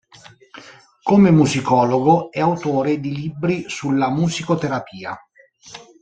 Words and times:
Come 1.03 1.29
musicologo, 1.29 2.31
è 2.31 2.39
autore 2.39 2.99
di 2.99 3.13
libri 3.13 3.69
sulla 3.69 4.09
musicoterapia. 4.09 5.15